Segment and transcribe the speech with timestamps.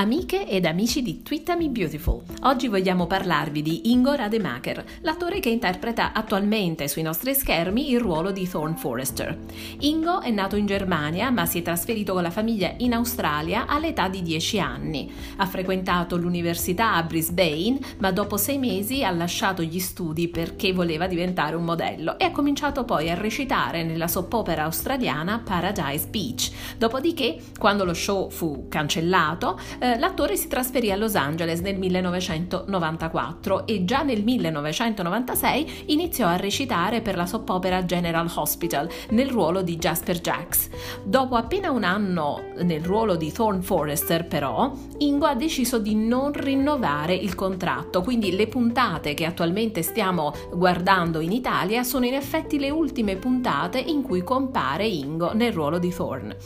[0.00, 6.14] Amiche ed amici di Twittami Beautiful, oggi vogliamo parlarvi di Ingo Rademacher, l'attore che interpreta
[6.14, 9.36] attualmente sui nostri schermi il ruolo di Thorn Forrester.
[9.80, 14.08] Ingo è nato in Germania ma si è trasferito con la famiglia in Australia all'età
[14.08, 15.12] di 10 anni.
[15.36, 21.08] Ha frequentato l'università a Brisbane ma dopo sei mesi ha lasciato gli studi perché voleva
[21.08, 26.50] diventare un modello e ha cominciato poi a recitare nella soap opera australiana Paradise Beach.
[26.78, 33.66] Dopodiché, quando lo show fu cancellato, eh, l'attore si trasferì a Los Angeles nel 1994
[33.66, 39.62] e già nel 1996 iniziò a recitare per la soap opera General Hospital nel ruolo
[39.62, 40.68] di Jasper Jacks.
[41.02, 46.32] Dopo appena un anno nel ruolo di Thorn Forrester, però, Ingo ha deciso di non
[46.32, 52.58] rinnovare il contratto, quindi le puntate che attualmente stiamo guardando in Italia sono in effetti
[52.58, 56.36] le ultime puntate in cui compare Ingo nel ruolo di Thorn.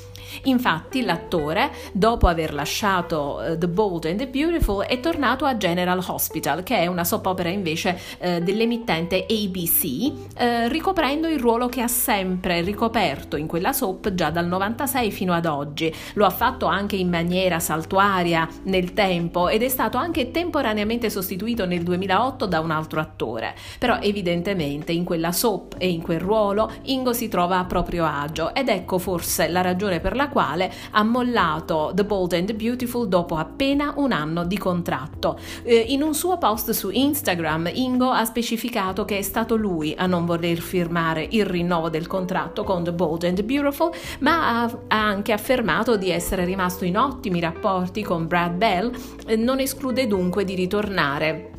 [0.45, 6.03] Infatti l'attore, dopo aver lasciato uh, The Bold and the Beautiful è tornato a General
[6.07, 11.81] Hospital, che è una soap opera invece uh, dell'emittente ABC, uh, ricoprendo il ruolo che
[11.81, 15.93] ha sempre ricoperto in quella soap già dal 96 fino ad oggi.
[16.15, 21.67] Lo ha fatto anche in maniera saltuaria nel tempo ed è stato anche temporaneamente sostituito
[21.67, 23.55] nel 2008 da un altro attore.
[23.79, 28.55] Però evidentemente in quella soap e in quel ruolo Ingo si trova a proprio agio
[28.55, 33.09] ed ecco forse la ragione per la quale ha mollato The Bold and the Beautiful
[33.15, 35.39] dopo appena un anno di contratto.
[35.63, 40.07] Eh, in un suo post su Instagram, Ingo ha specificato che è stato lui a
[40.07, 45.07] non voler firmare il rinnovo del contratto con The Bold and Beautiful, ma ha, ha
[45.07, 48.93] anche affermato di essere rimasto in ottimi rapporti con Brad Bell,
[49.27, 51.51] eh, non esclude dunque di ritornare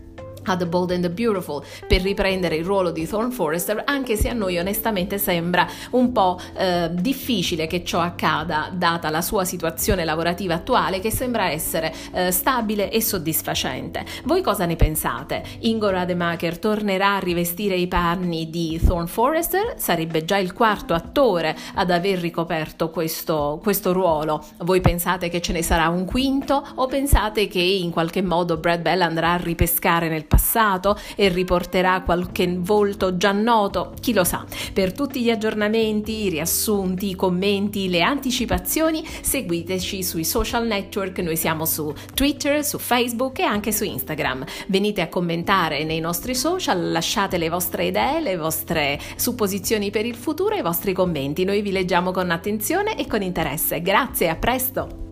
[0.45, 4.29] a The Bold and the Beautiful per riprendere il ruolo di Thorn Forrester, anche se
[4.29, 10.05] a noi onestamente sembra un po' eh, difficile che ciò accada, data la sua situazione
[10.05, 14.05] lavorativa attuale che sembra essere eh, stabile e soddisfacente.
[14.23, 15.43] Voi cosa ne pensate?
[15.59, 19.75] Ingo Rademacher tornerà a rivestire i panni di Thorn Forrester?
[19.77, 24.43] Sarebbe già il quarto attore ad aver ricoperto questo, questo ruolo.
[24.59, 28.81] Voi pensate che ce ne sarà un quinto o pensate che in qualche modo Brad
[28.81, 34.45] Bell andrà a ripescare nel passato e riporterà qualche volto già noto, chi lo sa.
[34.73, 41.37] Per tutti gli aggiornamenti, i riassunti, i commenti, le anticipazioni, seguiteci sui social network, noi
[41.37, 44.43] siamo su Twitter, su Facebook e anche su Instagram.
[44.67, 50.15] Venite a commentare nei nostri social, lasciate le vostre idee, le vostre supposizioni per il
[50.15, 51.45] futuro e i vostri commenti.
[51.45, 53.81] Noi vi leggiamo con attenzione e con interesse.
[53.81, 55.04] Grazie, a presto!